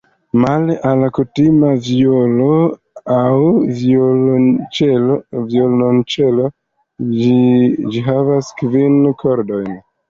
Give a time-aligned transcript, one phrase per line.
[0.43, 2.55] Male al kutima vjolo
[3.17, 3.35] aŭ
[3.83, 6.51] violonĉelo
[7.21, 9.75] ĝi havas kvin kordojn.